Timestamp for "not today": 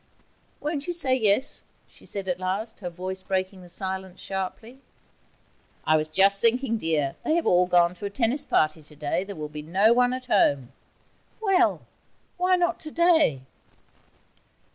12.55-13.41